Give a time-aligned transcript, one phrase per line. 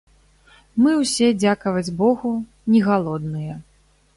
[0.83, 2.33] Мы ўсе, дзякаваць богу,
[2.73, 3.63] не галодныя.